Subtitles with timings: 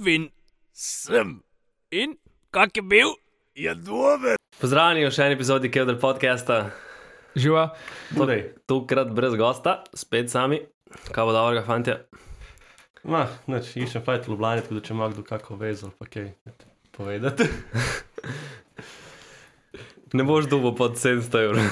[0.00, 0.30] Vin
[0.72, 1.42] sem.
[1.92, 2.16] In
[2.50, 3.10] kak je bil?
[3.54, 4.38] Je dober.
[4.60, 6.70] Pozdravljeni v še eni epizodi Kevdel podcasta.
[7.36, 7.66] Živa.
[8.16, 10.62] Torej, tokrat brez gosta, spet sami.
[11.12, 11.98] Kaj bo dobrega, fantje?
[13.04, 16.30] Ma, neč, iščem fajt v Ljubljani, tako da če ima kdo kako vezo, pa kaj
[16.96, 17.48] povedati.
[20.10, 21.66] Ne boš dubo pod 700 evrov.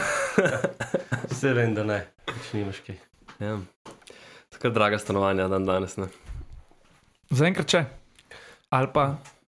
[1.32, 1.96] Vse vem, da ne,
[2.28, 3.00] če nimaš kaj.
[3.42, 3.56] ja.
[4.54, 5.96] Tako draga stanovanja dan danes.
[5.98, 6.06] Ne?
[7.34, 7.82] Zaenkrat če.
[8.70, 9.16] Ali pa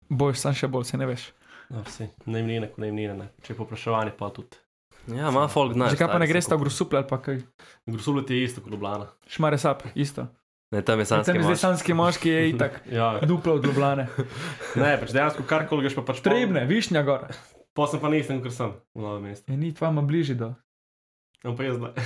[0.08, 1.28] boš sam še bolj, se ne veš.
[1.70, 3.28] No, vsi, najmnine, ko najmnine, ne.
[3.42, 4.58] Če je popraševanje, pa tudi.
[5.10, 5.94] Ja, ima folk znaš.
[5.96, 7.38] Zakaj pa ne greš ta v Grusuple ali pa kaj?
[7.88, 9.06] Grusubljati je isto kot Ljubljana.
[9.30, 10.26] Šmare sap, isto.
[10.70, 11.60] Ne, tam je Tam sanski je zdaj mož.
[11.60, 12.82] sanski moški, je itak.
[12.98, 14.06] Ja, Duplo od Ljubljane.
[14.76, 17.26] ne, pač dejansko karkoli greš pa pač Trebne, višnja gor.
[17.74, 19.50] Pa sem pa nisem, ker sem v novem mestu.
[19.50, 20.52] Je ni tvama bližje do.
[21.42, 21.96] No, pa jaz zdaj.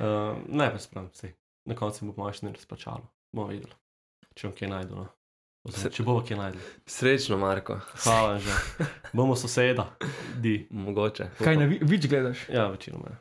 [0.00, 1.34] Uh, ne, pa spravim vsi.
[1.68, 3.04] Na koncu bo moja še ne razplačalo.
[3.36, 3.74] Bomo videli,
[4.34, 4.96] če bom kaj najdu.
[5.04, 5.06] No.
[5.60, 6.60] Oziroma, Če bomo kaj najdli.
[6.88, 7.76] Srečno, Marko.
[8.00, 8.54] Hvala že.
[9.12, 9.90] Bomo soseda,
[10.34, 10.66] di.
[10.70, 11.26] Mogoče.
[11.38, 12.46] Kaj na vi- vič gledaš?
[12.48, 13.10] Ja, večinoma.
[13.10, 13.16] ja.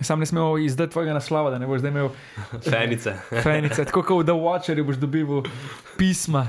[0.00, 2.08] Sam ne smel izdati tvojega naslova, da ne boš zdaj imel
[2.62, 3.12] Fenice.
[3.44, 3.84] fenice.
[3.84, 5.42] Tako kot v The Watcherju boš dobival
[5.98, 6.46] pisma.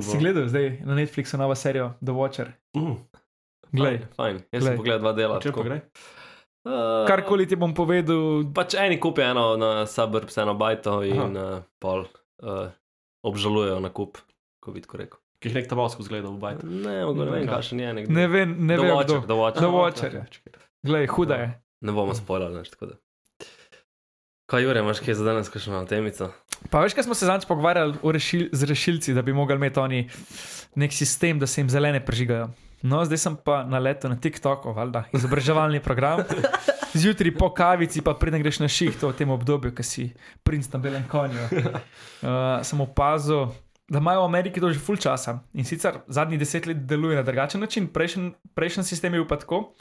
[0.00, 2.54] Si gledal zdaj na Netflixu novo serijo The Watcher?
[2.76, 2.94] Mm.
[3.72, 4.36] Glej, Fajn, fajn.
[4.52, 4.68] Jaz Glej.
[4.68, 5.40] sem pogledal dva dela.
[5.40, 5.80] Če pa gre?
[6.64, 11.60] Uh, karkoli ti bom povedal, Pač eni kupijo eno na suburbs, eno bajto in uh,
[11.78, 12.06] pol
[12.40, 12.70] uh,
[13.28, 14.18] obžalujejo na kup,
[14.60, 15.20] ko bi tako rekel.
[15.38, 16.66] Ki jih nek tabasko zgleda v bajtu.
[16.66, 17.52] Ne, ne vem, Kaj?
[17.52, 18.14] kakšen je nekdo.
[18.14, 19.20] ne vem, ne vem, kdo.
[19.22, 20.16] Aha, Watcher.
[20.18, 20.62] okej, čakaj.
[20.82, 21.48] Glej, huda je.
[21.86, 22.98] Ne bomo spoilali, več tako da.
[24.48, 26.30] Kaj, Jure, imaš kaj za danes, kakšno temico?
[26.72, 30.00] Pa veš, kaj smo se zadnjič pogovarjali rešil, z rešilci, da bi mogli imeti oni
[30.74, 32.48] nek sistem, da se jim zelene prežigajo.
[32.82, 36.24] No, zdaj sem pa na letu na TikToku, valjda, izobraževalni program.
[36.94, 40.04] Zjutraj po kavici, pa preden greš na ših, to v tem obdobju, ki si
[40.42, 41.48] princ na belem konju.
[41.52, 43.50] Uh, sem opazil,
[43.88, 45.38] da imajo v Ameriki to že full časa.
[45.52, 49.36] In sicer zadnjih deset let deluje na drugačen način, prejšnji prejšen sistem je bil pa
[49.36, 49.74] tako.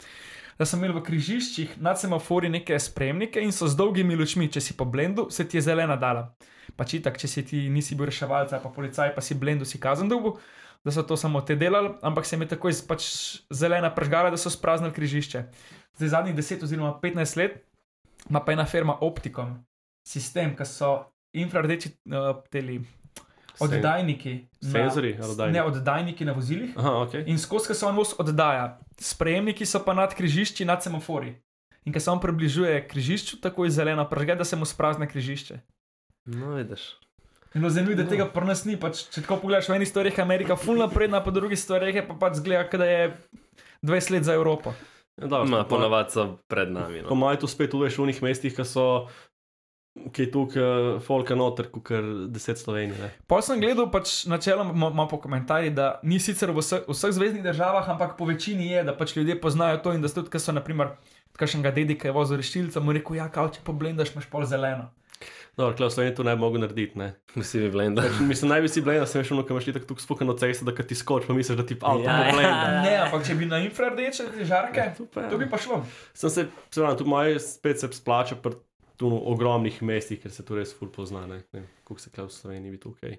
[0.59, 4.61] Da so imeli v križiščih nad semafori neke spremnike in so z dolgimi lučmi, če
[4.61, 6.31] si po blendu, se ti je zelena dala.
[6.75, 10.09] Pač itak, če si ti nisi bil reševalec pa policaj, pa si blendu, si kazen
[10.09, 10.39] dolgo,
[10.85, 13.07] da so to samo te delali, ampak se jim je takoj pač
[13.53, 15.43] zelena pržgala, da so spraznili križišče.
[15.97, 17.63] Zdaj zadnjih 10 oziroma 15 let
[18.29, 19.57] ima pa ena firma Opticom
[20.07, 20.91] sistem, ki so
[21.35, 22.79] infrardeči uh, teli
[23.59, 24.33] oddajniki.
[25.21, 25.57] ali oddajniki?
[25.57, 26.77] Ne, oddajniki na vozilih.
[26.77, 27.17] Aha, ok.
[27.25, 28.77] In skozi se on voz oddaja.
[28.99, 31.35] Sprejemniki so pa nad križišči, nad semafori.
[31.87, 35.59] In ko se on približuje križišču, tako je zelena pržge, da se mu sprazne križišče.
[36.35, 36.97] No, vidiš.
[37.53, 38.75] In no, zanimivo, da tega pri nas ni.
[38.75, 42.03] Pač, če tako pogledaš, v eni stvari je Amerika fulno napredna, po drugi stvari je
[42.03, 43.03] pa pač zgleda, da je
[43.83, 44.73] 20 let za Evropo.
[45.17, 47.01] Ja, dobro, Ma, po- ponavadi so pred nami.
[47.01, 47.15] Po No.
[47.17, 49.07] mojem, tu spet uveš v unih mestih, ki so,
[50.11, 50.67] ki je tukaj
[50.99, 52.93] folka noter, kot kar deset Slovenij.
[52.95, 53.09] Ne?
[53.25, 57.41] Pa sem gledal, pač načeloma ima- po komentarjih, da ni sicer v vseh, vseh zvezdnih
[57.43, 60.37] državah, ampak po večini je, da pač ljudje poznajo to in da so tudi, ki
[60.37, 60.93] so, naprimer,
[61.33, 64.91] kakšnega dedi, ki je vozil rešilca, mu rekel, ja, kao, če poblendaš, imaš pol zeleno.
[65.57, 66.93] Dobro, klej v Sloveniji to ne bi mogel narediti.
[66.95, 67.07] Ne?
[67.33, 68.03] Vsi bi blenda.
[68.03, 70.93] Pač, mislim, naj bi si blenda, sem šel, ko imaš tako spukano cesto, da ti
[70.93, 72.67] skoč, pa misliš, da ti avto Ja, ja, poblenda.
[72.67, 72.81] ja.
[72.83, 75.29] Ne, ampak če bi na infrardeče žarke, To pa je.
[75.29, 75.81] to bi pa šlo.
[76.13, 78.53] Sem se, se pravi, tu moj spet se splača pri
[78.95, 82.71] tu ogromnih mestih, ker se tu res ful pozna, ne, ne koliko se v Sloveniji
[82.71, 83.17] bi tukaj.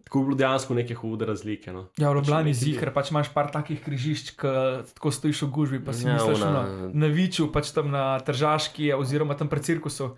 [0.00, 1.70] Tako bi bilo dejansko neke hude razlike.
[1.70, 1.86] No.
[1.94, 4.50] Ja, v Ljubljani Pač zihar, pač imaš par takih križišč, ki
[4.90, 7.90] tako stojiš v gužvi, pa si Ja, ja, misliš, ona- no, na Viču, pač tam
[7.90, 10.16] na Tržaški, oziroma tam pred cirkusu,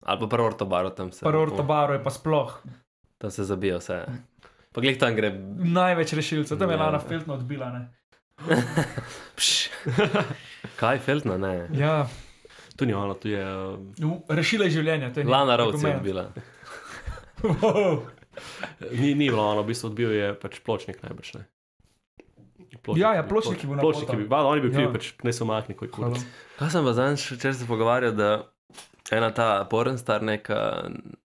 [0.00, 1.20] Ali pa prvo ortobaro tam se.
[1.22, 2.58] prvo ortobaro je pa sploh
[3.18, 4.04] Tam se zabija vse.
[4.72, 5.30] Pa glej tam gre.
[5.58, 6.82] največ rešilcev, tam je Ja.
[6.82, 7.68] Lana Feltna odbila.
[7.68, 7.82] Ne?
[10.80, 11.68] Kaj, Feltna, ne.
[11.72, 12.06] Ja,
[12.76, 13.44] Tu ni ono, tu je.
[14.00, 15.12] Uh, rešila je življenje.
[15.12, 16.02] to je Lana Rovci je argument.
[16.02, 16.24] bila.
[17.40, 18.00] Wow.
[18.92, 21.34] ni, ni bilo ono, v bistvu odbil je pač pločnik najbrž.
[21.34, 21.44] Ne.
[22.96, 24.92] Ja, ja, Pločnik je bil na Pločnik je bil, ba, oni bi bili, Ja.
[24.92, 26.20] pač ne so mahni, kot kurc.
[26.56, 28.28] Kaj sem pa zadnjič včeraj se pogovarjal, da
[29.12, 30.60] ena ta pornstar, neka,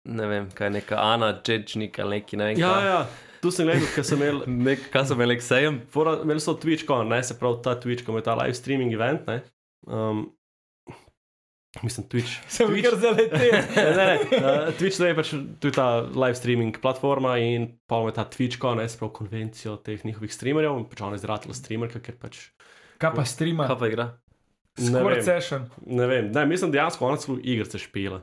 [0.05, 2.61] ne vem, kaj neka Ana Čečnik ali neki, ne vem.
[2.61, 2.87] Ja, kaj.
[2.87, 3.01] ja,
[3.43, 4.41] tu sem gledal, ker sem imel.
[4.69, 5.83] Nek, kaj sem imel, sejem?
[5.93, 9.27] Fora, imeli so TwitchCon, ne, se pravi ta TwitchCon, je ta live streaming event.
[9.29, 9.41] Ne,
[9.87, 10.25] um,
[11.83, 12.39] mislim, Twitch.
[12.57, 13.39] Sem Twitch- kar zaletel.
[13.77, 14.19] ne, ne, ne.
[14.39, 18.81] Uh, Twitch je pač tu je ta live streaming platforma in pa ima ta TwitchCon,
[18.81, 22.47] ne, se pravi konvencijo teh njihovih streamerjev, in pač ona je zratela streamerka, ker pač.
[23.03, 23.67] Kaj pa streama?
[23.69, 24.07] Kaj pa igra?
[24.79, 25.23] Vem.
[25.23, 25.71] session.
[25.87, 28.21] Ne vem, ne, mislim dejansko ona celo igrice špila.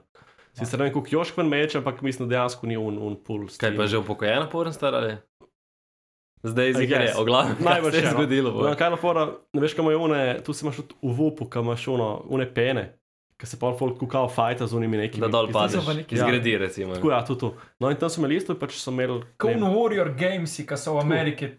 [0.54, 3.48] Sicer ne vem, koliko Joškven meče, ampak mislim, da dejansko ni un, un pull.
[3.58, 5.18] Kaj pa že upokojena pornstar ali?
[6.44, 7.16] Zdaj guess.
[7.18, 7.56] oglavno.
[7.60, 8.18] Najbrž se je je, no.
[8.18, 8.52] zgodilo.
[8.52, 8.68] bo.
[8.70, 11.46] No, kaj je fora, ne veš, kam je une, tu si imaš tudi v vupu,
[11.50, 13.00] kam imaš uno, une pene.
[13.44, 15.22] ki se pol folk kukal fajta z unimi nekimi.
[15.22, 16.94] Da dol ki- padeš, pa neki- zgradi recimo.
[16.96, 17.56] Tako ja, tudi to.
[17.80, 19.20] No in tam so imeli isto, pač so imeli.
[19.20, 21.50] ne Kot vem, Warrior Games, ki so v Ameriki.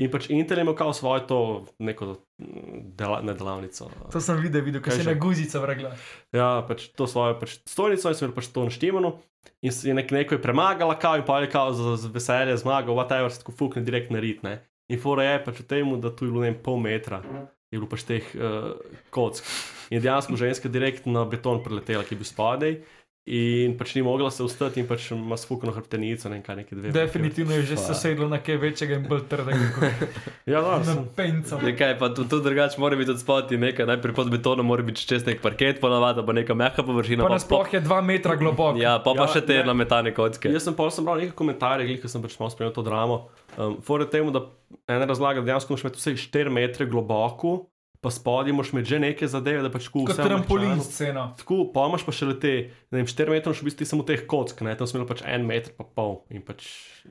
[0.00, 1.38] In pač Intel je imel kao svojo to
[1.78, 2.06] neko
[2.40, 3.90] mm, dela, ne delavnico.
[4.12, 5.92] To sem videl, videl, ko Kaj se je na guzico vrgla.
[6.32, 9.18] Ja, pač to svojo pač stojnico in so imeli pač to naštemano.
[9.60, 12.56] In se je nek, neko je premagala, kao in pa je kao za, za veselje
[12.62, 14.40] zmagal, whatever, se tako fukne direkt na rit.
[14.46, 14.62] Ne?
[14.88, 17.20] In fora je pač v tem, da tu je bilo ne pol metra,
[17.68, 18.72] je bilo pač teh uh,
[19.12, 19.44] kock.
[19.92, 22.78] In dejansko ženska direkt na beton preletela, ki je bil spodaj.
[23.24, 26.90] In pač ni mogla se ustati in pač ima sfukano hrbtenico, ne kaj, neke dve.
[26.90, 27.82] Definitivno je že Pa.
[27.84, 29.90] sosedlo na kaj večjega in bolj trdega
[30.44, 31.60] Ja, no, na sem, penco.
[31.62, 34.82] Je kaj, pa tu, tu drugače mora biti od spoti nekaj, najprej pod betonom mora
[34.82, 37.22] biti čez nek parket, ponavadi pa neka mehka površina.
[37.22, 38.74] Pa pa- nasploh je dva metra globok.
[38.76, 39.64] Ja, pa pa Ja, še te ne.
[39.64, 40.50] nametane kocke.
[40.50, 43.20] Jaz sem pa sem bral nekaj komentarjev, ko sem pač malo spremljal to dramo.
[43.54, 44.42] Um, Fore temu, da
[44.88, 47.68] ena razlaga, da dejansko moraš imeti vse 4 metre globoko,
[48.02, 51.28] pa spodaj imeti že neke zadeve, da pač Kot vse trampolin sceno.
[51.38, 52.52] Tako, pa imaš pa še le te,
[52.90, 55.22] ne vem, 4 metre, še v bistvu samo teh kock, ne, tam smo imeli pač
[55.24, 56.66] 1 meter pa pol in pač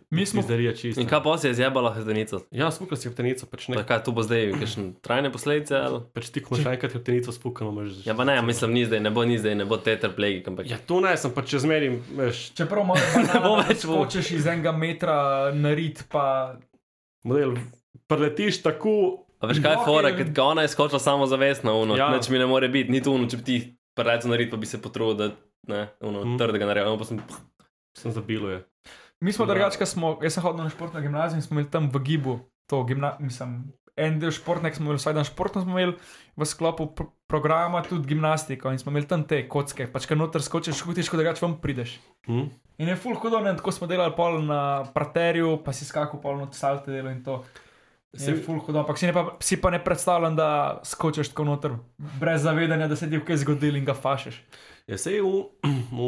[0.09, 0.99] Mi smo- izdarija čisto.
[0.99, 2.43] In kaj pa si je zjebala hrbtenico?
[2.51, 3.79] Ja, spukal si hrbtenico, pač ne.
[3.81, 5.73] Kaj tu bo zdaj, kakšne trajne posledice?
[5.73, 6.03] Ali?
[6.11, 8.03] Pač ti, ko imaš enkrat hrbtenico spukano, imaš.
[8.03, 10.75] Ja, pa ne, mislim, ni zdaj, ne bo ni zdaj, ne bo tetraplegik, ampak Ja,
[10.77, 14.45] to ne, sem pač čez merim, veš, Čeprav malo bo malo več vo- skočiš iz
[14.45, 15.15] enega metra
[15.53, 16.55] na rit, pa
[17.23, 17.55] model,
[18.07, 22.09] preletiš tako, A veš kaj je fora, ker ona je skočila samo zavestno, uno, Ja.
[22.13, 23.57] nič mi ne more biti, ni tu uno, če bi ti
[23.93, 25.25] preveč naredil, pa bi se potrudil, da
[25.67, 26.33] ne, uno, Mm.
[26.33, 26.37] mm.
[26.37, 27.17] trdega naredil, pa sem,
[27.97, 28.59] sem zabilo je.
[29.21, 31.99] mi smo drugačka, smo, jaz sem hodil na športno gimnazijo in smo imeli tam v
[31.99, 32.39] gibu,
[32.69, 35.97] to gimna, mislim, en del športnek smo imeli, vsaj dan športno smo imeli
[36.37, 40.41] v sklopu pr programa tudi gimnastiko in smo imeli tam te kocke, pač kar noter
[40.41, 41.99] skočiš, hutiš, ko drugače vam prideš.
[42.27, 42.49] Hm?
[42.77, 46.37] In je full hudo, ne, tako smo delali pol na praterju, pa si skakal pol
[46.37, 47.43] not salte delo in to.
[48.13, 50.47] Je Se- full hudo, ampak si, ne pa, si pa ne predstavljam, da
[50.83, 51.71] skočiš tako noter,
[52.19, 54.41] brez zavedanja, da se ti je kaj zgodilo in ga fašeš.
[54.85, 55.99] Ja, se je v, v,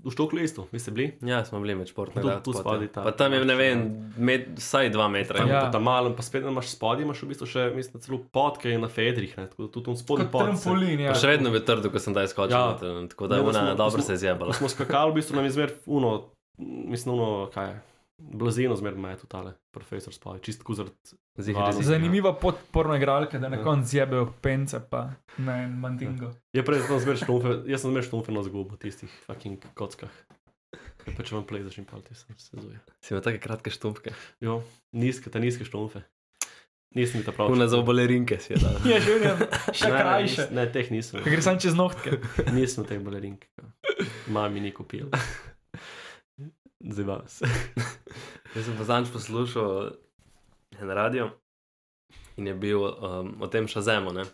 [0.00, 1.12] v Štoklu isto, vi ste bili?
[1.20, 2.40] ja, smo bili med Tu- športnega.
[2.40, 3.82] tu spodaj ta- Pa tam je, ne vem,
[4.16, 5.38] med, vsaj dva metra.
[5.38, 5.54] Tam, Ja.
[5.58, 5.70] ja.
[5.70, 9.36] tam malem, pa spet imaš spodaj, imaš v bistvu še, mislim, celo podke na fedrih,
[9.36, 11.12] ne, tako da tudi tam spodaj Kot trampolin, ja.
[11.12, 12.72] Pa še vedno bi trdo, ko sem daj skočil, Ja.
[12.72, 13.06] ja.
[13.06, 14.52] tako da je ona dobro smo- se je zjebala.
[14.54, 17.76] Smo skakali, v bistvu nam je zmer uno, mislim, uno, kaj je,
[18.24, 21.82] blazino zmer me je tu tale profesor spal, čist tako zaradi.
[21.82, 23.62] Zanimiva podporna igralka, da na Ja.
[23.62, 26.30] koncu zjebejo pence, pa ne mandingo.
[26.52, 30.10] Je prej sem zmer štumfe, jaz sem zmer štumfe na zgubo tistih fucking kockah.
[31.02, 32.78] Ja, pa če vam plezaš in pal ti se sezuje.
[33.00, 34.12] Si imel take kratke štumpke.
[34.40, 34.60] Jo,
[34.92, 36.04] nizke, te nizke štumfe.
[36.92, 37.48] Nisem mi ta prav.
[37.48, 38.76] Kuna za obalerinke si je dal.
[38.86, 39.38] Je že vem,
[39.72, 40.42] še Ne, ne, krajše.
[40.42, 41.22] nis- Ne, teh nisem.
[41.24, 42.20] Ker gre sam čez nohtke.
[42.52, 43.48] Nisem teh balerink.
[44.28, 45.08] Mami ni kupil.
[46.82, 47.42] Zdaj vas.
[48.54, 49.92] Jaz sem pa zadnjič poslušal
[50.80, 51.30] en radio
[52.36, 54.12] in je bil um, o tem šazemu.
[54.12, 54.24] Ne?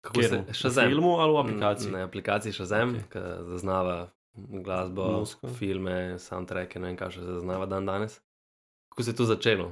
[0.00, 0.28] Kako Kjer?
[0.30, 0.88] se V šazem?
[0.88, 1.92] filmu ali v aplikaciji?
[1.92, 2.96] Na aplikaciji šazem, Ok.
[2.96, 3.10] okay.
[3.12, 5.48] ki zaznava glasbo, Muziko.
[5.48, 8.20] filme, soundtracke, ne vem, kaj še zaznava dan danes.
[8.90, 9.68] Kako se je to začelo?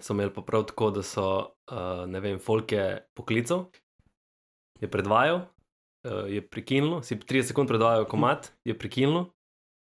[0.00, 1.26] So imeli pa prav tako, da so,
[1.70, 3.68] uh, ne vem, folke poklical,
[4.80, 5.44] je predvajal,
[6.04, 9.28] uh, je prekinil, si 30 sekund predvajal komat, je prekinil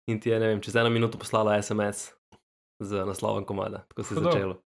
[0.07, 2.13] in ti je, ne vem, čez eno minuto poslala SMS
[2.83, 3.85] z naslovom komada.
[3.87, 4.31] Tako se je Hudo.
[4.31, 4.61] začelo.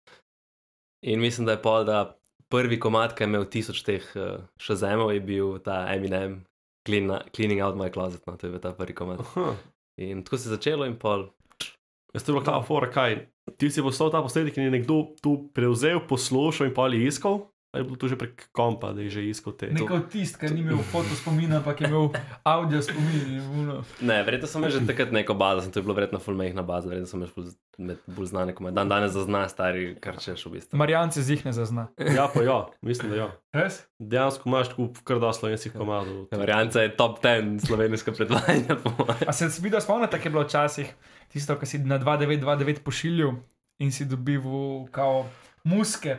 [1.06, 2.18] In mislim, da je pol, da
[2.50, 6.40] prvi komat, ki je imel tisoč teh uh, šazemov, je bil ta Eminem,
[6.88, 9.20] Clean, Cleaning Out My Closet, no, to je bil ta prvi komat.
[9.20, 9.54] Aha.
[10.00, 11.28] In tako se je začelo in pol.
[12.14, 13.18] Jaz to je bilo kao fora, kaj.
[13.58, 17.42] Ti si poslal ta posnetek in je nekdo tu prevzel, poslušal in pa ali iskal.
[17.78, 19.70] Ali je bilo to že prek kompa, da je že iskal te?
[19.70, 22.10] Nek avtist, ki ni imel foto spomina, ampak je imel
[22.42, 23.38] audio spomin.
[24.02, 26.90] Ne, verjetno sem že takrat neko bazo, sem to je bilo verjetno full mehna baza,
[26.90, 27.22] verjetno sem
[27.78, 28.74] med bolj znane komade.
[28.74, 30.74] Dan danes zazna stari, kar češ v bistvu.
[30.74, 31.86] Marjance z jih ne zazna.
[32.02, 33.28] Ja, pa ja, mislim, da ja.
[33.54, 33.84] Res?
[34.02, 36.26] Dejansko imaš tako kar da slovenskih komadov.
[36.34, 38.80] Varianta je top 10 slovenska predvajanja.
[39.22, 40.90] A se video spomnite, kaj je bilo včasih
[41.30, 43.38] tisto, kar si na 2929 pošiljal
[43.78, 45.28] in si dobival kao
[45.64, 46.16] muske.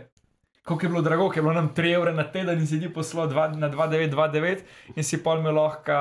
[0.69, 2.89] Koliko je bilo drago, ker je bilo nam 3 evre na teden in si ti
[2.89, 4.63] poslal dva, na 2929
[4.95, 5.97] in si pol mi lahko,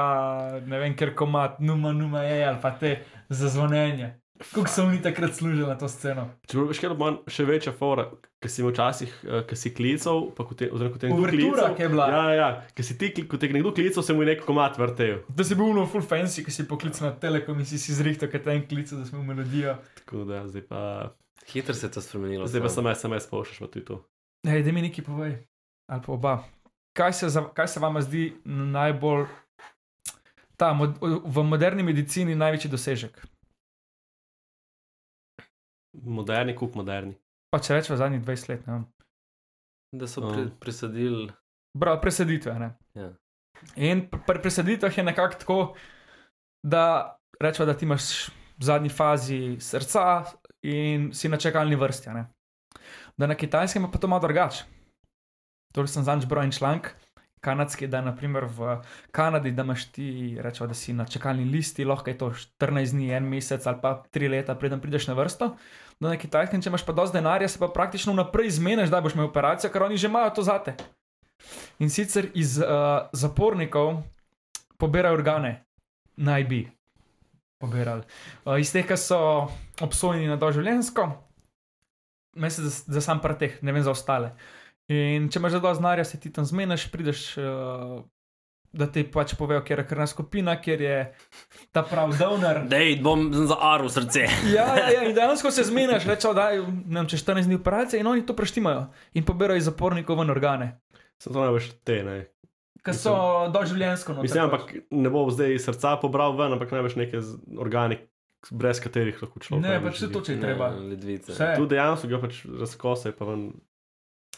[0.63, 2.99] ne vem, ker komat, numa, numa je ali pa te
[3.31, 4.11] za zvonjenje.
[4.53, 6.29] Koliko so oni takrat služili na to sceno?
[6.47, 8.05] Če bi šel manj, še večja fora,
[8.39, 11.73] ki si včasih, uh, ki si klical, pa ko te, oziroma ko te nekdo klical.
[11.75, 12.07] ki je bila.
[12.09, 14.79] Ja, ja, ki si ti, kli- ko te nekdo klical, se mu je nek komat
[14.79, 15.25] vrtel.
[15.29, 18.29] Da si bil no full fancy, ki si poklical na telekom in si si zrihtal,
[18.29, 19.75] kaj ten klical, da smo melodijo.
[19.97, 20.83] Tako da zdaj pa,
[21.49, 22.47] Hitro se je to spremenilo.
[22.47, 22.95] zdaj pa samo.
[22.95, 23.99] sem SMS pošljaš, pa tudi to.
[24.45, 25.35] Hej, da mi nekaj povej.
[25.87, 26.45] Ali pa oba.
[26.93, 29.27] Kaj se, za, kaj se vama zdi najbolj,
[30.57, 33.19] ta, mod, v moderni medicini največji dosežek?
[35.95, 37.15] Moderni, kup moderni.
[37.51, 38.85] Pa če rečemo zadnjih 20 let, ne vem.
[39.93, 40.51] Da so pri, Um.
[40.61, 41.31] presadili.
[41.75, 42.69] Bra, presaditve, ne.
[42.95, 43.13] Ja.
[43.77, 45.59] In pr- pri presaditvah je nekako tako,
[46.63, 46.83] da
[47.41, 48.29] rečemo, da ti imaš
[48.59, 50.25] v zadnji fazi srca
[50.63, 52.09] in si na čakalni vrsti.
[52.09, 52.27] a ne.
[53.19, 54.65] Da na kitajskem je pa to malo drugače.
[55.75, 56.95] To sem zadnjič bral en članek,
[57.41, 58.79] kanadski, da naprimer v
[59.11, 63.11] Kanadi, da imaš ti, rečemo, da si na čakalni listi, lahko je to 14 dni,
[63.15, 65.57] en mesec ali pa 3 leta, preden prideš na vrsto.
[66.01, 69.15] Da na kitajskem, če imaš pa dosti denarja, se pa praktično vnaprej zmeniš, da boš
[69.19, 70.75] imel operacijo, ker oni že imajo to zate.
[71.79, 74.03] In sicer iz uh, zapornikov
[74.79, 75.65] pobirajo organe,
[76.17, 76.65] naj bi
[77.59, 78.03] pobirali.
[78.45, 79.21] Uh, iz teh, ki so
[79.83, 81.28] obsojeni na doživljensko,
[82.37, 84.35] mislim, za, za sam preteh, ne vem za ostale.
[84.89, 88.01] In če imaš za dovolj znanja, se ti tam zmeniš, prideš, uh,
[88.73, 90.97] da ti pač povejo, kje je krvna skupina, kjer je
[91.73, 92.63] ta pravi donor.
[92.73, 94.27] Dej, bom za aru srce.
[94.57, 96.65] Ja, ja, ja, in dejansko se zmeniš, rečeš, da je
[97.09, 100.77] čez 14 dni operacije in oni to preštimajo in pobirajo iz zapornikov ven organe,
[101.19, 102.19] Sem to največ te, ne.
[102.87, 103.13] ki so
[103.53, 104.23] doživljensko noter.
[104.23, 107.21] Mislim, ampak ne bo zdaj srca pobral ven, ampak največ neke
[107.59, 107.99] organe,
[108.51, 109.65] brez katerih lahko človek.
[109.65, 110.71] Ne, pač se to, če je treba.
[110.77, 111.35] Ne, ledvice.
[111.35, 113.49] Tu dejansko ga pač razkose, pa ven.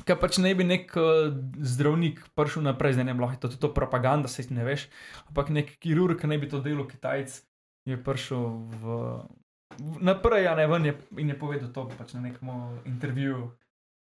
[0.09, 1.29] Ker pač ne bi nek uh,
[1.61, 4.87] zdravnik prišel naprej, zdaj ne vem, lahko je to tudi to propaganda, se ne veš.
[5.29, 7.35] Ampak nek kirurg, ki ne bi to delal, Kitajc,
[7.85, 8.45] je prišel
[8.81, 8.97] v,
[9.77, 12.49] v, naprej, a ne ven je, in je povedal to pač na nekem
[12.89, 13.51] intervjuju,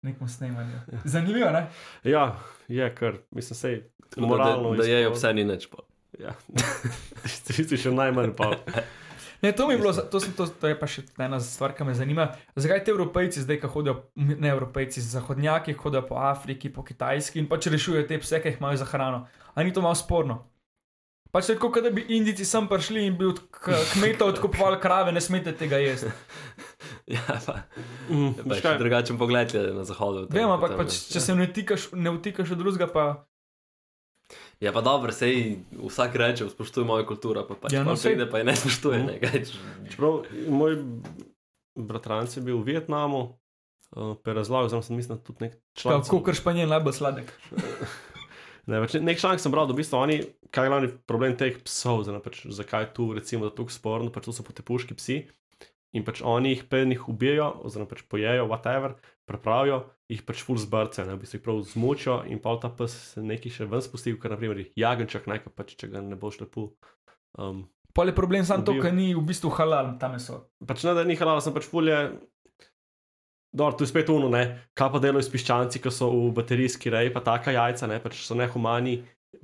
[0.06, 1.02] nekem snemanju.
[1.06, 1.66] Zanimivo, ne?
[2.06, 2.38] Ja,
[2.70, 3.76] je kar, mislim, sej.
[4.22, 4.76] Moralno.
[4.76, 5.66] Da, da je izpod- obseni nič.
[5.72, 5.82] pa.
[6.20, 6.36] Ja.
[7.48, 8.54] Ti si še najmanj pa.
[9.42, 12.28] Ne, to bilo, to, sem, to, to je pa še ena stvar, ki me zanima.
[12.54, 17.50] Zakaj te evropejci zdaj, ki hodijo, ne evropejci, zahodnjaki, hodijo po Afriki, po Kitajski in
[17.50, 19.26] pač rešujejo te pse, ki jih imajo za hrano?
[19.56, 20.44] A ni to malo sporno?
[21.32, 23.40] Pač je kot da bi Indijci sem prišli in bi od
[23.96, 26.12] kmetov odkupovali krave, ne smete tega jesti.
[27.12, 27.56] Ja, pa,
[28.08, 30.28] Mm, pa veš še kaj, drugačen pogled je na zahodu.
[30.32, 33.06] Vem, ampak pač, če se ne vtikaš, ne vtikaš v drugega, pa
[34.62, 38.14] Ja, pa dobro, sej vsak reče, spoštuj mojo kulturo, pa pač Ja, no, no, sej-
[38.14, 39.00] pride, pa je ne spoštuje.
[39.02, 40.78] Ne, kaj, če- Čeprav moj
[41.76, 43.22] bratranec je bil v Vietnamu,
[43.92, 46.04] uh, pa je razlagal, zdaj sem mislil, da tudi nek članek.
[46.04, 47.28] kako kar španjen najbolj sladek.
[48.62, 50.16] Ne, pač nek članek sem bral, da v bistvu oni,
[50.50, 54.24] kaj je glavni problem teh psov, zdaj, pač, zakaj tu recimo da tukaj sporno, pač
[54.24, 55.16] to so potepuški psi.
[55.92, 58.94] In pač oni jih preden jih ubijajo, oziroma pač pojejo, whatever,
[59.32, 62.96] prepravijo, jih pač full zbrce, ne, v bistvu jih prav zmučijo in pa ta pes
[63.14, 66.74] se neki še ven spusti, ker naprimer jagenčak nekaj, pač če ga ne boš lepo.
[67.40, 70.46] Um, Pol je problem samo to, ker ni v bistvu halal ta meso.
[70.68, 71.98] pač ne da ni halal, sem pač fulje.
[73.52, 76.92] Dobro, tu je spet uno, ne, kaj pa delo s piščanci, ki so v baterijski
[76.94, 79.02] reji, pa taka jajca, ne, pač so nehumani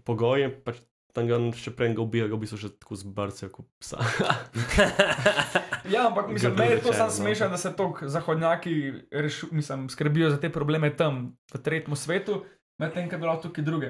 [0.07, 0.79] pogoji, pač
[1.17, 3.97] tam ga še prej ga ubija, ga v bistvu že tako zbrce, kot psa.
[5.87, 7.11] Ja, ampak mislim, meni je to samo no.
[7.13, 8.73] smešno, da se tako zahodnjaki
[9.09, 12.41] rešu, mislim, skrbijo za te probleme tam, v tretjem svetu,
[12.77, 13.89] medtem ko je bilo tukaj druge.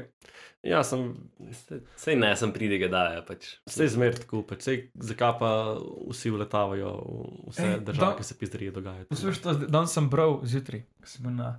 [0.64, 3.48] ja, sem Sej- Sej ne, sem pridige, da je pač.
[3.66, 5.50] vse zmer tako, pač sej, zakaj pa
[6.06, 9.06] vsi vletavajo v vse Ej, države, da- ki se pizderije dogajajo.
[9.06, 11.58] Poslušaj, danes sem bral zjutraj, ko sem bil na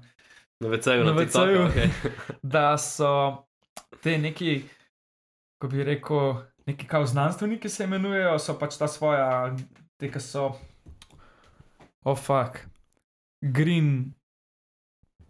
[0.61, 1.19] Na VC-ju, Na na.
[1.19, 1.61] VC-ju.
[1.67, 1.89] Okay.
[2.45, 3.45] da so
[4.01, 4.63] te neki,
[5.59, 6.35] ko bi rekel,
[6.67, 9.55] neki kao znanstveniki se imenujejo, so pač ta svoja,
[9.97, 10.53] te, ki so,
[12.05, 12.59] oh fuck,
[13.43, 14.13] green,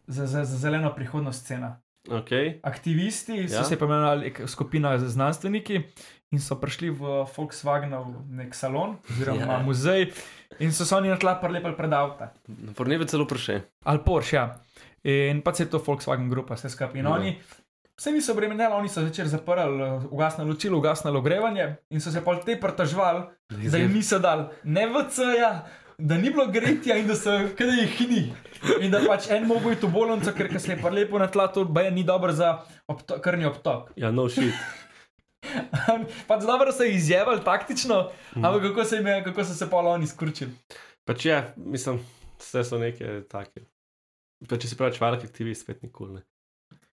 [0.07, 1.81] za, za, za zeleno prihodnost scena.
[2.09, 2.61] Okay.
[2.63, 3.65] Aktivisti so Ja.
[3.65, 5.83] se pomenovali skupina z znanstveniki
[6.31, 9.59] in so prišli v Volkswagenov nek salon oziroma Ja.
[9.59, 10.13] muzej
[10.59, 12.33] in so se oni na tla prelepili pred avta.
[12.49, 13.61] Na Fornebi celo prše.
[13.85, 14.57] Ali Porsche, ja.
[15.05, 16.97] In pa se je to Volkswagen grupa, vse skupaj.
[16.97, 17.13] In Ja.
[17.13, 17.37] oni,
[17.99, 22.25] vse niso bremenili, oni so zvečer zaprli, eh, ugasnilo lučilo, ugasnilo ogrevanje in so se
[22.25, 23.23] pa te pritožvali,
[23.65, 25.67] da jim niso dali ne VC-ja,
[25.99, 28.21] da ni bilo gretja in da so, kaj jih ni.
[28.81, 31.49] In da pač en mogo iti v bolnico, ker se je pa lepo na tla,
[31.49, 33.91] to baje ni dobro za obto krvni obtok.
[33.97, 34.55] Ja, no shit.
[36.29, 38.45] pač dobro so izjevali taktično, Mhm.
[38.45, 40.51] ampak kako, se jim je, kako so se pa oni skurčili.
[41.05, 42.01] Pač je, mislim,
[42.39, 43.61] vse so neke take.
[44.49, 46.23] Pa če si pravi velik aktivist, spet nikoli ne.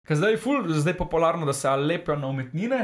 [0.03, 2.81] Ker zdaj je ful, zdaj je popularno, da se lepijo na umetnine,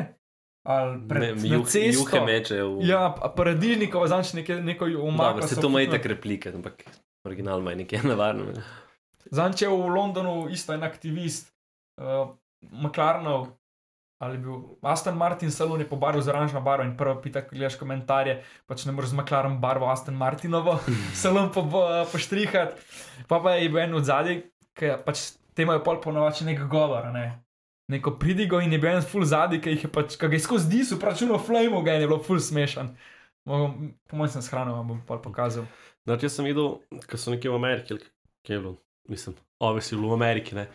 [0.64, 2.04] ali pred Ne, juh, cesto.
[2.06, 2.70] juhe mečejo.
[2.72, 5.18] v- Ja, pa paradižnikov, znaš neko, neko umaknilo.
[5.34, 6.84] Dobro, se to ima itak replike, ampak
[7.26, 8.46] original ima nekje nevarno.
[8.48, 8.64] ne.
[9.30, 11.52] Zanče v Londonu isto en aktivist,
[11.98, 12.32] uh,
[12.74, 13.48] McLarenov,
[14.18, 17.52] ali je bil Aston Martin salon je pobarval z oranžno barvo in prvo pita, ko
[17.52, 20.80] gledaš komentarje, pač ne moreš z McLaren barvo Aston Martinovo
[21.16, 22.80] salon po, po, poštrihati.
[23.28, 24.42] Pa pa je bil en od zadaj,
[24.74, 27.25] ki pač te imajo pol ponovači nek govor, ne.
[27.92, 30.39] Neko pridigo in je bil en full zadaj, ki jih je pač, ki ga je
[30.39, 32.94] skozi disu, računo flame ga je, bilo full smešen.
[33.50, 35.66] Mogel- Po mojem sem shranil, vam bom pol pokazal.
[36.06, 37.98] Znači, jaz sem videl, ko so nekje v Ameriki,
[38.46, 38.78] kje je bilo,
[39.10, 40.68] mislim, ove si bilo v Ameriki, ne.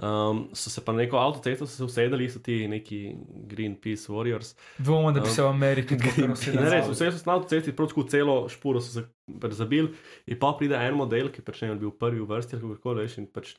[0.00, 3.12] Um, so se pa na neko avtocesto usedeli, so ti neki
[3.50, 4.54] Greenpeace Warriors.
[4.78, 5.94] Dvomim, da bi se v Ameriki
[6.56, 9.04] Ne, res, vse so na avtocesti, prav tako celo špuro so se
[9.50, 9.92] zabili,
[10.26, 13.04] in pa pride en model, ki pač ne vem, bil prvi v vrsti kako koli,
[13.04, 13.58] veš, in pač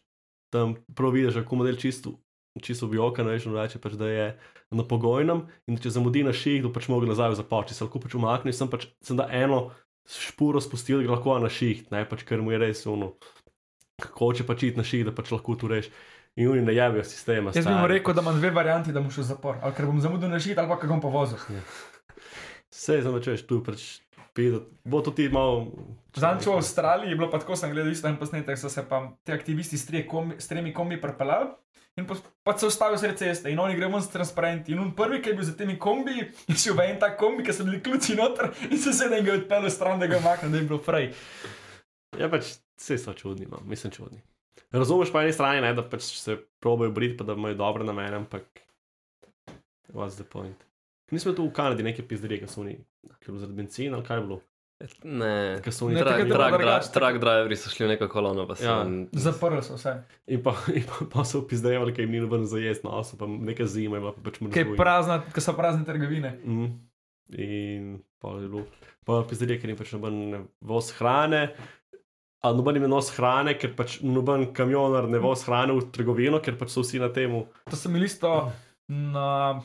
[0.52, 2.18] tam prav vidiš, kako model čisto.
[2.60, 4.26] Čisto objoka, veš, in reče, pač, da je
[4.76, 8.18] na pogojnem, in če zamudi na ših, da pač mogo nazaj započi, se lahko pač
[8.20, 9.70] umakne, sem pač sem da eno
[10.12, 13.14] špuro spustil, da lahko na ših, ne pač, ker mu je res ono,
[14.04, 15.88] kako če pač iti na ših, da pač lahko tu reš.
[16.40, 17.52] In oni ne javijo sistema.
[17.56, 19.58] Jaz bi mu rekel, da imam dve varianti, da bom šel v zapor.
[19.60, 21.40] Ali ker bom zamudil na žit, ali pa kako bom povozil.
[22.72, 23.84] Vse je češ, tu pač.
[24.84, 25.68] Bo to ti malo.
[26.16, 29.12] Zanč v Avstraliji je bilo pa tako, sem gledal isto en posnetek, so se pa
[29.24, 31.52] ti aktivisti s, kombi, s tremi kombi prepeljali.
[32.00, 34.72] In pa, pa se ustavijo sred ceste in oni grejo ven s transparenti.
[34.72, 36.14] In on prvi, ki je bil za temi kombi,
[36.48, 39.36] je šel v en tak kombi, ki so bili ključi noter in se sedaj ga
[39.42, 41.12] odpeljal stran, da ga je maknil, da je bilo frej.
[42.20, 43.60] Ja, pač vse so čudni, no.
[43.68, 44.24] mislim čudni.
[44.72, 48.24] Razumeš pa eni strani, ne, da pač se probojajo briti, pa da imajo dobre namene,
[48.24, 48.48] ampak.
[49.92, 50.71] What's the point?
[51.12, 52.78] Nismo tu v Kanadi neke pizderije, ki so oni,
[53.20, 54.42] ki je bilo zaradi benzina ali kaj je bilo.
[55.04, 58.46] Ne, Ker so oni je trak, trak, drugače, trak driveri so šli v neko kolono,
[58.50, 58.66] pa so.
[58.66, 58.78] Ja.
[59.26, 59.94] Zaprli so vse.
[60.32, 63.30] In pa, in pa, pa so pizdejali, ker jim ni noben zajest, no, so pa
[63.30, 64.56] neka zima, ima pa pač mrzlo.
[64.56, 66.34] Kaj prazna, ko so prazne trgovine.
[66.42, 66.72] Mm.
[67.42, 67.92] In
[68.22, 68.66] pa je bilo,
[69.08, 71.44] pa pizdejali, ker jim pač noben voz hrane.
[72.42, 76.42] A noben jim ne nos hrane, ker pač noben kamionar ne voz hrane v trgovino,
[76.42, 77.46] ker pač so vsi na temu.
[77.70, 78.50] To sem isto
[78.90, 79.62] na,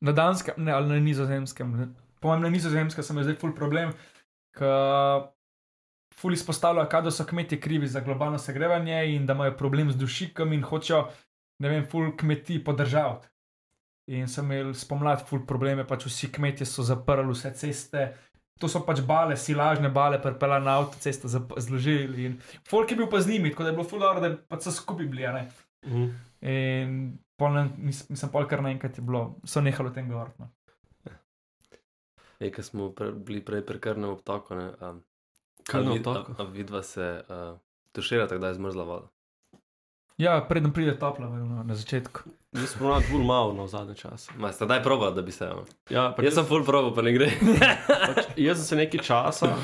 [0.00, 1.94] na Danskem, ne, ali na Nizozemskem.
[2.20, 3.92] Po mojem, na Nizozemskem sem zdaj ful problem,
[4.56, 5.28] ker
[6.20, 10.52] ful izpostavlja, da so kmetje krivi za globalno segrevanje in da imajo problem z dušikom
[10.52, 11.06] in hočejo,
[11.62, 13.28] ne vem, ful kmetij podržavati.
[14.10, 18.08] In sem imel spomladi ful probleme, pač vsi kmetje so zaprli vse ceste.
[18.60, 22.26] To so pač bale, silažne bale, pripeljali na avtocesto, zložili.
[22.26, 22.34] In
[22.68, 24.74] folk je bil pa z njimi, tako da je bilo ful dobro, da pač so
[24.74, 25.26] skupaj bili.
[25.26, 25.46] a ne.
[25.86, 26.10] Mm.
[26.40, 26.98] In
[27.40, 30.36] pol na- nis- mislim, pol kar naenkrat je bilo, so nehali o tem govoriti.
[30.38, 30.50] No.
[32.38, 35.00] Ej, ko smo pre, bili prej pri krnem obtoku, ne, um,
[35.68, 36.32] obtoku?
[36.32, 37.58] A, a vidva se uh,
[37.92, 39.08] tuširata, kdaj je zmrzla voda.
[40.16, 42.20] Ja, preden pride topla no, na začetku.
[42.52, 44.32] Mi smo ponavadi bolj malo no, v zadnje čase.
[44.36, 45.46] Ma, sta daj proba, da bi se.
[45.46, 45.64] ono.
[45.88, 47.28] Ja, Jaz sem full probo, pa ne gre.
[48.06, 49.54] pač, jaz sem se nekaj časa,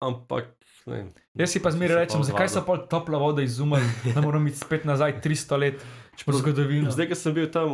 [0.00, 0.48] ampak
[0.86, 0.92] ne.
[0.92, 4.56] vem, Jaz si pa zmeraj rečem, zakaj so pol topla voda izumili, da moramo iti
[4.58, 5.84] spet nazaj 300 let
[6.16, 6.90] v zgodovino.
[6.90, 7.68] Zdaj, ko sem bil tam,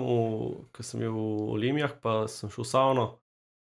[0.70, 1.22] ko sem bil v
[1.52, 3.04] Olimijah, pa sem šel v savno,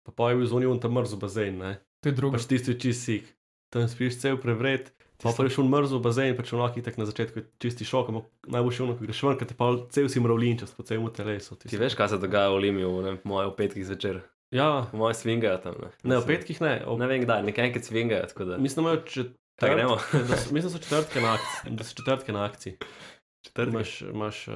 [0.06, 1.71] pa pa je bil zunaj tam mrzel bazen, ne.
[2.02, 2.38] To je drugo.
[2.38, 3.26] Pač tisti čist sik.
[3.69, 7.45] Tam spiš cel prevred, pa pa je šel mrzel bazen, pač onaki tak na začetku
[7.58, 10.84] čisti šok, ampak najboljši ono, ko greš ven, ker te pa cel si mravlinčast po
[10.84, 11.56] celem telesu.
[11.56, 14.21] Ti veš, kaj se dogaja v Limiju, ne, po mojem, v petkih zvečer.
[14.52, 15.80] Ja, Po mojem, svingajo tam.
[15.80, 16.84] Ne, ne, v petkih ne.
[16.84, 18.58] O, Ne vem kdaj, nekaj enkrat svingajo, tako da.
[18.60, 19.00] Mislim, da
[19.63, 19.95] imajo
[20.36, 20.74] so- Mislim,
[21.71, 22.76] da so četrtke na akciji.
[23.41, 23.73] Četrtek.
[23.73, 24.54] Imaš, imaš uh,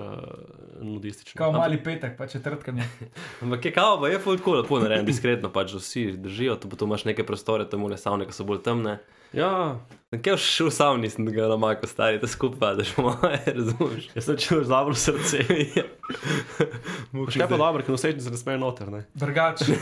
[0.82, 1.38] nudistične.
[1.38, 2.84] Kao mali petek, pa četrtkanje.
[3.42, 6.76] Ampak je kao, pa je full cool, lepo narejen, diskretno, pač vsi držijo, tu pa
[6.76, 9.00] tu imaš neke prostore, tam une savne, ki so bolj temne.
[9.34, 9.80] Ja,
[10.14, 14.06] Nekaj v savni sem ga na mako stari, da skupaj, da še moje, razumeš.
[14.16, 15.42] jaz sem čutil dobro srce.
[17.34, 19.02] Še pa dobro, ker nosečnice ne smejo noter, ne?
[19.18, 19.76] Drugače.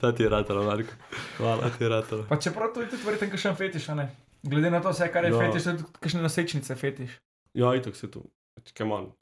[0.00, 0.92] Ta ti je ratalo, Marko.
[1.40, 1.70] Hvala.
[1.70, 2.20] Ti.
[2.28, 4.10] Pa čeprav to je tudi verjetno kakšen fetiš, ne?
[4.42, 5.38] Glede na to, vse, kar je Ja.
[5.40, 7.10] fetiš, tudi kakšne nosečnice fetiš.
[7.54, 8.22] Ja, itok se tu.
[8.82, 9.12] On.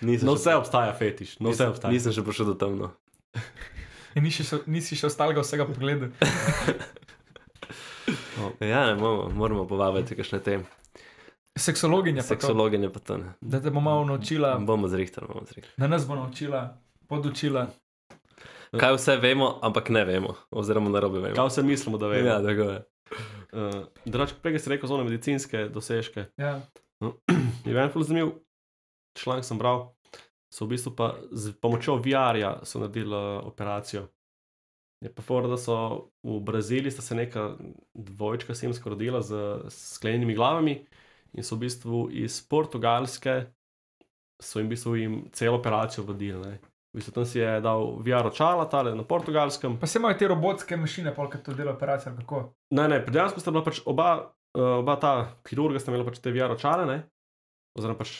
[0.00, 1.90] Nisem No, še- vse obstaja fetiš, no, vse obstaja.
[1.90, 2.92] Nisem še prišel do temno.
[4.14, 6.12] In nisi še, nisi še ostalega vsega pogledal.
[8.60, 10.54] Ja, ne moramo, moramo povabiti kakšne te
[11.54, 13.32] Seksologinja seksologinje pa to ne.
[13.40, 15.74] da te bo malo naučila, Bomo zrihtali, bomo zrihtali.
[15.76, 16.62] da nas bo naučila,
[17.06, 17.66] podučila.
[18.80, 21.36] Kaj vse vemo, ampak ne vemo, oziroma narobe vemo.
[21.36, 22.28] Kaj vse mislimo, da vemo?
[22.28, 22.78] Ja, tako je.
[23.52, 26.30] Uh, Drugače, prej si rekel, zone medicinske dosežke.
[26.40, 26.60] Ja.
[27.68, 28.32] Je en ful zanimiv
[29.18, 29.90] članek sem bral.
[30.52, 34.06] So v bistvu pa z pomočjo VR-ja so naredili uh, operacijo.
[35.04, 37.56] Je pa fora, da so v Braziliji sta se neka
[37.94, 40.76] dvojčka semska rodila z sklenjenimi glavami
[41.32, 43.46] in so v bistvu iz Portugalske
[44.42, 46.40] so jim, v bistvu jim celo operacijo vodili.
[46.40, 46.71] Ne.
[46.92, 49.78] V bistvu tam si je dal VR očala, tale na portugalskem.
[49.80, 52.52] Pa se imajo te robotske mašine, polk to dela operacija, kako.
[52.70, 54.08] Ne, ne, dejansko sta bila pač oba,
[54.52, 56.98] uh, oba ta kirurga, sta imela pač te VR očale, ne?
[57.72, 58.18] oziroma pač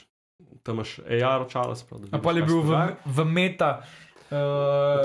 [0.64, 1.76] tam imaš AR očala.
[1.84, 2.72] pravi, da A pa je bil v,
[3.06, 3.82] v meta.
[4.32, 4.38] Uh,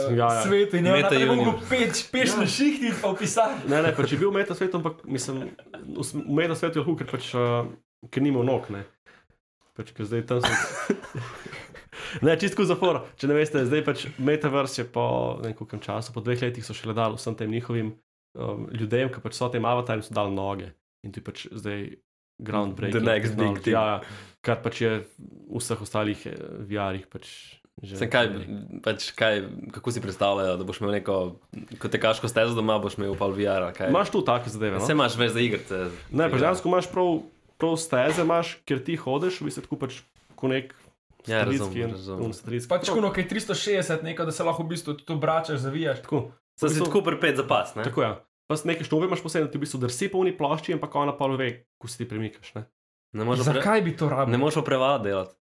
[0.08, 0.41] Ja, ja, ja.
[0.41, 1.67] Svetu in ne Meta ne mogo universe.
[1.67, 2.39] peč, peš Ja.
[2.39, 3.67] na šihti pa opisati.
[3.67, 5.51] Ne, ne, pač je bil meta svet, ampak mislim,
[5.84, 7.67] v v meta svetu je lahko, ker pač, uh,
[8.08, 8.86] ker nima nog, ne.
[9.75, 10.56] Pač, ker zdaj tam sem.
[12.22, 13.04] ne, čistko zapor.
[13.20, 16.96] Če ne veste, zdaj pač metaverse je po nekem času, po dveh letih so šele
[16.98, 17.93] dali vsem tem njihovim
[18.38, 20.72] um, ljudem, ki pač so tem avatarjem, so dali noge.
[21.06, 21.98] In ti pač zdaj
[22.39, 23.00] groundbreaking.
[23.00, 23.74] The next big thing.
[23.74, 27.08] Ja, ja, kar pač je v vseh ostalih eh, VR-ih.
[27.10, 27.32] Pač
[27.78, 28.32] že Sem kaj,
[28.82, 31.17] pač kaj, kako si predstavljajo, da boš imel neko,
[31.78, 33.70] ko te kaško stezo doma, boš imel pa VR.
[33.86, 34.82] Imaš tu take zadeve.
[34.82, 35.04] Vse No?
[35.04, 35.82] imaš več za igrice.
[36.10, 37.22] Ne, pač dejansko imaš prav,
[37.62, 40.02] prav steze, imaš, ker ti hodiš, v bistvu tako pač
[40.34, 40.74] ko nek
[41.27, 42.25] Ja, satelitski, razumem, razumem.
[42.25, 42.69] un satelitski.
[42.69, 46.01] Pač prav, kuno, kaj 360, neko, da se lahko v bistvu tudi obračaš, zavijaš.
[46.05, 46.21] Tako.
[46.59, 47.83] Sem V si tako pripet za pas, ne?
[47.83, 48.07] Tako je.
[48.07, 48.15] Ja.
[48.47, 50.95] Pa s neke šnobe imaš posebej, da ti v bistvu drsi po uni plošči, ampak
[50.95, 52.53] ona pa ve, ko se ti premikaš.
[52.55, 52.63] Ne?
[53.11, 53.59] Ne moreš pre...
[53.59, 54.31] Zakaj bi to rabil?
[54.31, 55.35] ne moreš prevajati delati.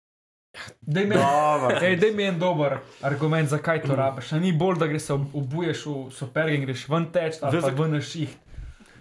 [0.82, 1.16] Daj mi,
[1.88, 4.34] ej, daj mi en dober argument, zakaj to rabiš.
[4.34, 8.02] A ni bolj, da greš obuješ v super in greš ven teč ali pa ven
[8.02, 8.34] ših.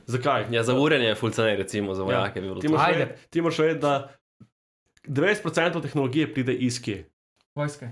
[0.07, 0.47] Zakaj?
[0.51, 2.69] Ja, za urjenje je fulcanej, recimo, za vojake vedeti,
[3.31, 4.11] ti moraš vedeti, da
[5.07, 7.05] 90% tehnologije pride iz kje.
[7.55, 7.89] Vojske.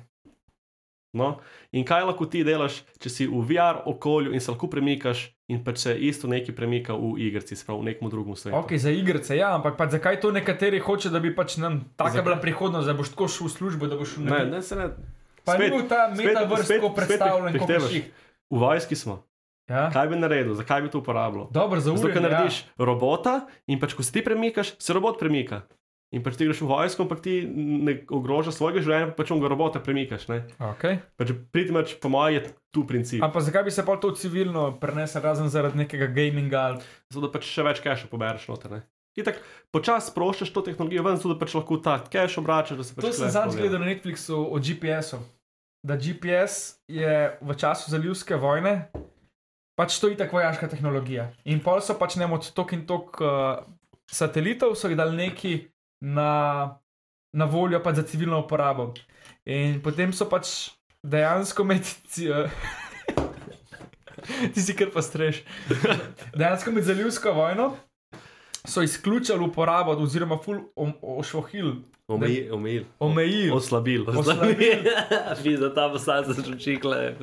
[1.13, 1.39] No?
[1.71, 5.61] In kaj lahko ti delaš, če si v VR okolju in se lahko premikaš, in
[5.61, 8.57] pač se isto nekaj premika v igrici, sprav v nekem drugem svetu.
[8.57, 12.11] Ok, za igrice, ja, ampak pač zakaj to nekateri hoče, da bi pač nam taka
[12.13, 12.25] Zakaj?
[12.25, 14.89] bila prihodnost, da boš tako šel v službo, da boš šel Ne, ne, se ne.
[15.45, 16.09] Pa ni spet- bil ta
[16.57, 17.91] spet predstavljen, kot prihitevaš.
[17.91, 18.05] ših.
[18.49, 19.21] V vojski smo.
[19.69, 19.91] Ja?
[19.91, 21.51] Kaj bi naredil, zakaj bi to uporabljal?
[21.51, 22.13] Dobro, za Zato, ure.
[22.13, 25.63] ker narediš robota in pač, ko se ti premikaš, se robot premika.
[26.13, 29.49] In pač ti greš v vojsko, ampak ti ne ogrožaš svojega življenja, pač on ga
[29.49, 30.27] robota premikaš.
[30.29, 30.43] Ne?
[30.61, 30.99] Okay.
[31.17, 33.23] Pač priti mač, po mojem, je tu princip.
[33.25, 36.61] Ampak zakaj bi se pa to civilno prenesel, razen zaradi nekega gaminga?
[36.61, 38.71] ali- Zato da pač še več cache pobereš noter.
[38.71, 38.81] Ne?
[39.17, 39.41] In tako
[39.73, 42.85] počasi sproščaš to tehnologijo ven, zato da pač lahko ta cache obračaš.
[42.85, 45.19] se Pač To sem zadnjič gledal na Netflixu o GPS-u.
[45.83, 48.93] Da GPS je v času zalivske vojne,
[49.75, 51.33] pač to je tako vojaška tehnologija.
[51.45, 53.65] In pol so pač ne od tok in tok uh,
[54.07, 55.72] satelitov, so jih dali neki
[56.03, 56.31] na,
[57.33, 58.91] na voljo pač za civilno uporabo.
[59.47, 61.87] In potem so pač dejansko med.
[62.19, 62.51] eh,
[64.55, 65.43] Ti si kar pa streš.
[66.39, 67.73] Dejansko med zalivsko vojno
[68.63, 70.61] so izključili uporabo, oziroma ful
[71.03, 71.73] ošvohil,
[72.09, 72.55] Omejil.
[72.55, 72.85] Omejil.
[72.99, 73.51] omejili.
[73.51, 74.05] Oslabil.
[74.11, 74.55] Oslabil.
[75.43, 77.15] Pisa, ta posad za čučikle.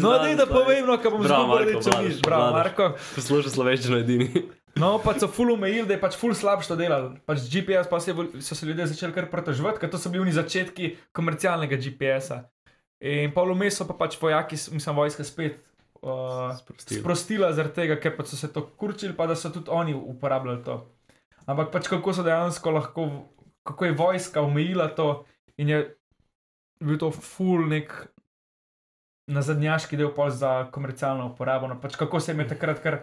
[0.00, 2.52] No, ne, da povem, no, kaj bom Marko, reče vladaš, nič, bravo.
[2.52, 2.92] Marko.
[3.14, 4.30] Poslušaj slovenščino edini.
[4.74, 7.12] No, pa so full omejili, da je pač full slabš to delali.
[7.28, 10.32] Pač GPS pa se, so se ljudje začeli kar pritoževati, ker to so bili oni
[10.32, 12.46] začetki komercialnega GPS-a.
[13.02, 15.58] In pol vmes so pa pač vojaki, mislim, vojska spet
[16.00, 17.00] uh, Sprostili.
[17.00, 20.64] sprostila zaradi tega, ker pač so se to kurčili, pa da so tudi oni uporabljali
[20.64, 20.78] to.
[21.44, 23.08] Ampak pač kako so dejansko lahko,
[23.68, 25.26] kako je vojska omejila to
[25.58, 25.82] in je
[26.80, 27.92] bil to full nek
[29.30, 31.68] nazadnjaški del pol za komercialno uporabo.
[31.68, 33.02] No, pač kako se jim je takrat kar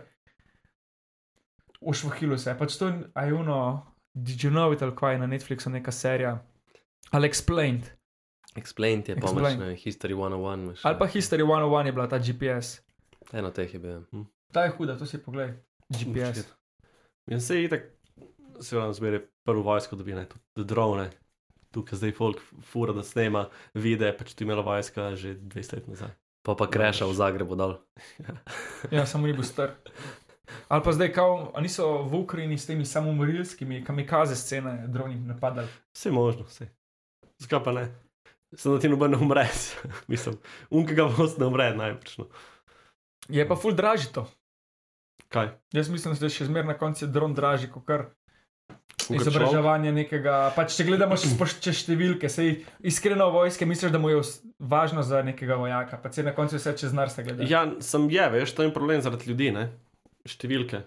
[1.81, 2.55] ušvohilo se.
[2.59, 6.39] Pač to je uno, did you know it, ali kaj je na Netflixu neka serija.
[7.11, 7.89] Ali Explained.
[8.55, 9.35] Explain ti je Explain.
[9.35, 10.63] pomoč, ne, History 101.
[10.63, 11.05] imaš, Ali pa.
[11.07, 12.81] History 101 je bila ta GPS.
[13.33, 14.01] Eno teh je bil.
[14.51, 15.53] Ta je huda, to si poglej.
[15.89, 16.45] GPS.
[17.31, 17.85] In se je tako,
[18.61, 21.09] seveda, zmeraj prvo vojsko dobi, ne, tudi drone.
[21.71, 25.87] Tukaj zdaj folk fura, da snema videe, pač tu je imela vojska že 20 let
[25.87, 26.09] nazaj.
[26.41, 27.77] Pa pa kreša v Zagrebu dol.
[28.91, 29.75] Ja, samo ni bil star.
[30.67, 35.67] Ali pa zdaj, kao, niso v Ukrajini s temi samomorilskimi kamikaze scene droni napadali.
[35.95, 36.69] Vse možno, vse.
[37.39, 37.87] Zakaj pa ne?
[38.57, 39.47] Sem da ti noben umre,
[40.11, 40.37] mislim,
[40.69, 42.17] unkega vost ne umre najbrž.
[42.17, 42.29] No.
[43.29, 44.25] Je pa ful draži to.
[45.29, 45.51] Kaj?
[45.73, 48.07] Jaz mislim, da je še zmeraj na koncu dron dražji, kot kar
[49.13, 50.37] izobraževanje nekega.
[50.55, 51.29] Pač, če gledamo še
[51.81, 54.23] številke, sej iskreno vojske, misliš, da mu je
[54.59, 57.45] važno za nekega vojaka, pa se na koncu vse čez nar se gleda.
[57.49, 59.69] Ja, sem je, veš, to je problem zaradi ljudi, ne?
[60.27, 60.83] Številke.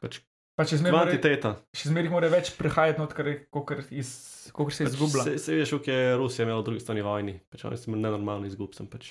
[0.00, 0.20] Pač
[0.54, 1.54] pa če zmeraj, more, kvantiteta.
[1.74, 5.24] še zmeraj mora več prihajati not, kot se Pač izgublja.
[5.26, 8.06] Se, se veš, kako je Rusija imela v drugi strani vojni, pač oni so imeli
[8.06, 9.10] nenormalni izgub, sem pač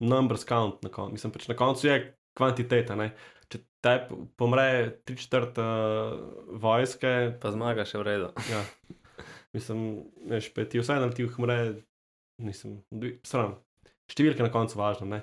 [0.00, 1.18] numbers count na koncu.
[1.18, 1.98] Mislim, pač na koncu je
[2.38, 3.10] kvantiteta, ne?
[3.50, 3.94] Če te
[4.40, 4.66] pomre
[5.04, 6.16] tri četrt uh,
[6.62, 8.30] vojske, Pa zmaga še v redu.
[8.48, 8.62] ja,
[9.56, 11.58] mislim, veš, pa ti vsaj na ti umre,
[12.40, 12.80] nisem,
[13.26, 13.58] stran.
[14.10, 15.20] Številke na koncu važne, ne?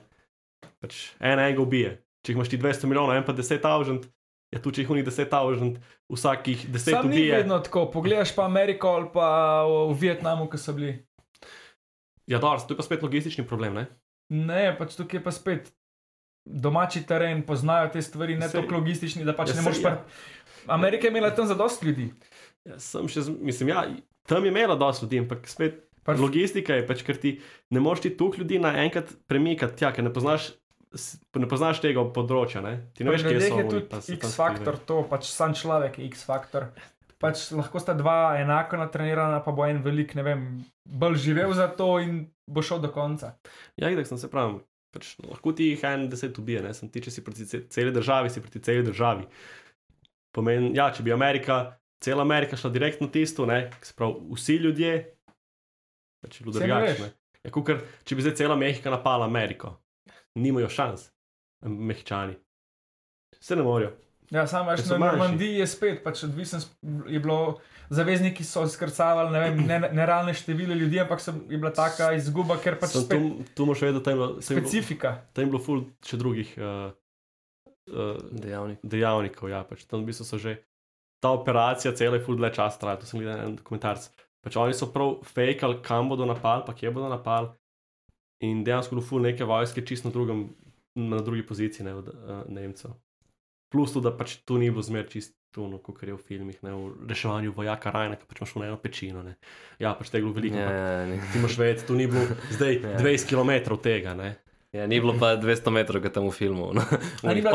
[0.84, 1.98] Pač en enega ubije.
[2.28, 4.08] Če imaš ti 200 milijonov, en pa 10 tavžent,
[4.52, 5.78] je tu, če jih unih 10 tavžent,
[6.12, 7.86] vsakih 10 Sam ni vedno tako.
[7.94, 9.28] Pogledaš pa Ameriko ali pa
[9.64, 10.98] v Vietnamu, ki so bili.
[12.28, 13.86] Ja, dobro, to je pa spet logistični problem, ne?
[14.28, 15.72] Ne, pač tukaj je pa spet
[16.44, 19.80] domači teren, poznajo te stvari, ne Sej- tako logistični, da pač Ja, ne moreš.
[19.84, 20.04] Pa...
[20.76, 22.12] Amerika je imela tam za dosti ljudi.
[22.68, 23.88] Ja, sem še, mislim, ja,
[24.28, 27.40] tam je imela dosti ljudi, ampak spet Pač- logistika je pač, ker ti
[27.72, 30.54] ne moreš ti toliko ljudi naenkrat premikati, tja, ker ne poznaš,
[31.36, 32.76] ne poznaš tega področja, ne?
[32.94, 36.00] Ti ne Pač veš, kje so je oni, pa tam X-faktor to, pač sam človek
[36.00, 36.70] je X-faktor.
[37.18, 40.42] Pač lahko sta dva enako natrenirana, pa bo en velik, ne vem,
[40.86, 43.34] bolj živel za to in bo šel do konca.
[43.76, 44.60] Ja, itak sem se pravim.
[44.94, 47.92] Pač, lahko ti jih en deset ubije, ne sem ti, če si proti ce- celi
[47.92, 49.26] državi, si proti celi državi.
[50.32, 54.92] pomeni, ja, če bi Amerika, cela Amerika šla direktno tisto, ne, se pravi, vsi ljudje,
[56.30, 56.98] če bi bilo Saj ne veš.
[56.98, 57.14] drugače.
[57.44, 59.72] Ja, kukor, če bi zdaj cela Mehika napala Ameriko,
[60.38, 61.10] nimajo šans,
[61.62, 62.36] Mehičani.
[63.40, 63.96] Se ne morajo.
[64.30, 64.98] Ja, samo veš, na.
[65.00, 66.60] Normandiji je spet, pač odvisen,
[67.08, 71.72] je bilo, zavezniki so skrcavali ne vem, ne- nerealne število ljudi, ampak so, je bila
[71.72, 75.14] taka izguba, ker pač spet tu, tu moraš vedeti, da tam je bilo- specifika.
[75.32, 76.92] tam je bilo ful še drugih uh,
[77.88, 78.80] uh, Dejavnik.
[78.84, 79.50] dejavnikov.
[79.50, 80.58] Ja, pač tam v bistvu so že
[81.24, 83.00] ta operacija cele ful dlje časa trajala.
[83.00, 84.12] To sem gledal en dokumentarc.
[84.44, 87.48] Pač oni so prav fejkali, kam bodo napali, pa kje bodo napali.
[88.40, 90.50] In dejansko bilo ful neke vojske čisto na, drugem,
[90.96, 92.16] na drugi poziciji ne, od uh,
[92.48, 92.94] Nemcev.
[93.68, 95.34] Plus to, da pač tu ni bilo zmer čisto.
[95.58, 98.78] No, kot je v filmih, ne, v reševanju vojaka Rajna, ki pač imaš v eno
[98.78, 99.24] pečino.
[99.24, 99.40] Ne.
[99.80, 100.54] Ja, pač tega je bilo veliko.
[100.56, 102.22] Ja, ja, ni, Ti moraš vedeti, tu ni bilo
[102.54, 102.94] zdaj Ja.
[102.96, 104.14] 20 km tega.
[104.14, 104.36] Ne.
[104.70, 106.78] ja, ni bilo pa 200 metrov, kot tam v filmu.
[106.78, 106.84] No.
[107.26, 107.50] Ni to-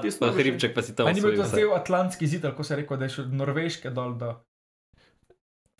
[0.00, 2.64] tisto pa bilo še- hribček, pa si tam ni bil to cel Atlantski zid, ko
[2.64, 4.32] se je rekel, da je šel od Norveške dol do.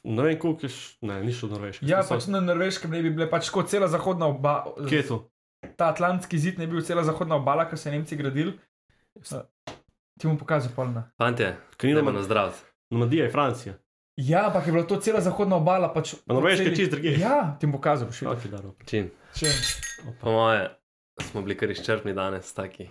[0.04, 1.86] Ne vem, koliko je, š- ne, ni šlo do Norveške.
[1.86, 4.74] Ja, So- pač na Norveškem ne bi bile pač kot cela zahodna obala.
[4.82, 5.18] Kje je to?
[5.76, 8.56] Ta Atlantski zid ne bi bil cela zahodna obala, ki so je Nemci gradili.
[9.14, 9.46] Uh,
[10.14, 11.06] Ti bom pokazal polna.
[11.16, 12.50] Fantje, Kanina idemo na zdrav.
[12.90, 13.74] Normandija je Francija.
[14.16, 15.88] Ja, ampak je bila to cela zahodna obala.
[15.88, 17.12] Pač Pa Norveška je po celi- čisto drugje.
[17.18, 18.60] Ja, ti bom pokazal, videl.
[18.60, 18.84] Okay.
[18.84, 19.10] Čin.
[19.34, 19.54] Če-
[20.20, 20.68] Po moje
[21.22, 22.90] smo bili kar izčrpni danes, taki.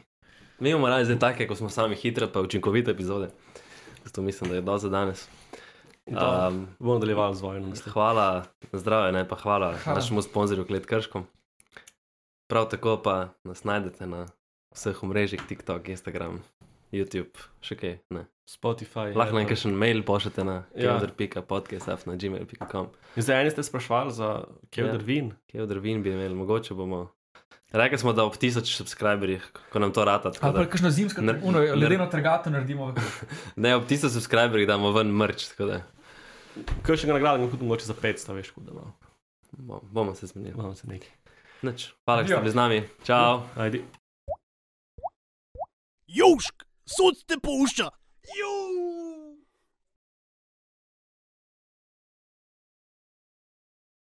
[0.60, 3.30] Mi imamo raje zdaj take, ko smo sami hitre, pa učinkovite epizode.
[4.04, 5.28] Zato mislim, da je do za danes.
[6.12, 7.74] Um, bomo nadaljevali z vojno.
[7.88, 8.43] hvala,
[8.74, 9.95] zdrave, ne pa hvala, Hvala.
[9.95, 11.24] našemu sponzorju Klet Krškom.
[12.47, 14.26] Prav tako pa nas najdete na
[14.71, 16.43] vseh omrežjih, TikTok, Instagram,
[16.91, 17.97] YouTube, še kaj.
[18.10, 18.26] Ne.
[18.43, 19.15] Spotify.
[19.15, 19.56] Lahko nam Apple.
[19.56, 21.00] še mail pošljete na Ja.
[21.00, 22.88] kevdr.podcast.gmail.com.
[23.15, 25.06] In zdaj eni ste sprašvali za Kevdr Ja.
[25.06, 25.32] Vin.
[25.47, 27.08] Kevdr vin bi imeli, mogoče bomo.
[27.71, 29.39] Rekli smo, da ob tisoč subscriberjih,
[29.71, 30.32] ko nam to rata.
[30.41, 32.91] Ali pa kakšno zimsko, uno, ledeno trgato naredimo.
[33.56, 35.47] Ne, ob tisoč subscriberjih damo ven mrč,
[36.82, 38.94] Kaj še ga nagrada, tudi mogoče za 500, veš, kuda malo.
[39.54, 40.54] bo- bomo se zmenili.
[40.54, 41.10] Imamo se nekaj.
[41.62, 41.94] Nič.
[42.02, 42.40] Hvala, da ste Adijo.
[42.40, 42.78] bili z nami.
[43.04, 43.42] Čau.
[43.56, 43.84] Ajdi.
[46.10, 46.56] Južk,
[46.88, 47.88] sod te pušča.
[48.34, 48.61] Južk.